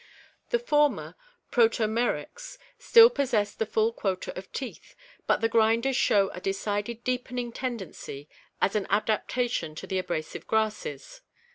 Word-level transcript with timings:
The 0.49 0.57
former, 0.57 1.13
Prototneryx, 1.51 2.57
still 2.79 3.07
possessed 3.11 3.59
the 3.59 3.67
full 3.67 3.93
quota 3.93 4.35
of 4.35 4.51
teeth, 4.51 4.95
but 5.27 5.41
the 5.41 5.47
grinders 5.47 5.95
show 5.95 6.29
a 6.29 6.41
decided 6.41 7.03
deepening 7.03 7.51
tendency 7.51 8.27
as 8.59 8.75
an 8.75 8.87
adaptation 8.89 9.75
to 9.75 9.85
the 9.85 9.99
abrasive 9.99 10.47
grasses. 10.47 11.21